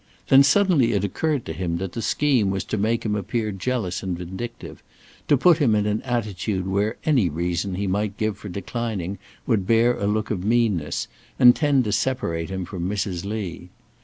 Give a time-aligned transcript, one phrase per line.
[0.29, 4.01] Then suddenly it occurred to him that the scheme was to make him appear jealous
[4.01, 4.81] and vindictive;
[5.27, 9.67] to put him in an attitude where any reason he might give for declining would
[9.67, 13.25] bear a look of meanness, and tend to separate him from Mrs.
[13.25, 13.69] Lee.